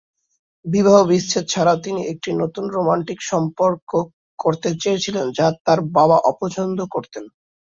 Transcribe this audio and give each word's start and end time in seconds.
বিবাহবিচ্ছেদ 0.65 1.45
ছাড়াও, 1.47 1.77
তিনি 1.85 2.01
একটি 2.11 2.29
নতুন 2.41 2.65
রোমান্টিক 2.69 3.19
সম্পর্ক 3.31 3.89
করতে 4.39 4.69
চেয়েছিলেন, 4.81 5.25
যা 5.37 5.47
তার 5.65 5.79
বাবা 5.97 6.17
অপছন্দ 6.31 6.79
করতেন। 6.93 7.23